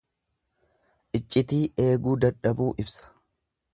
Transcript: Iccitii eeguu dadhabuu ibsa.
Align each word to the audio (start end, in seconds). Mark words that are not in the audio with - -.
Iccitii 1.19 1.61
eeguu 1.85 2.17
dadhabuu 2.25 2.71
ibsa. 2.85 3.13